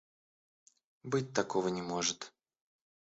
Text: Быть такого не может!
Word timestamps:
Быть 1.03 1.31
такого 1.31 1.67
не 1.69 1.83
может! 1.83 2.33